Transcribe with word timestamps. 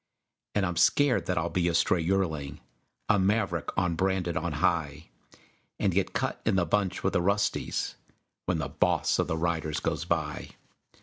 And 0.55 0.65
I'm 0.65 0.77
scared 0.77 1.27
that 1.27 1.37
I'll 1.37 1.51
be 1.51 1.67
a 1.67 1.75
stray 1.75 2.01
yearling, 2.01 2.59
A 3.07 3.19
maverick, 3.19 3.69
unbranded 3.77 4.35
on 4.35 4.53
high, 4.53 5.11
And 5.79 5.93
get 5.93 6.11
cut 6.11 6.41
in 6.43 6.55
the 6.55 6.65
bunch 6.65 7.03
with 7.03 7.13
the 7.13 7.21
"rusties" 7.21 7.93
When 8.47 8.57
the 8.57 8.67
Boss 8.69 9.19
of 9.19 9.27
the 9.27 9.37
Riders 9.37 9.79
goes 9.79 10.05
by. 10.05 10.55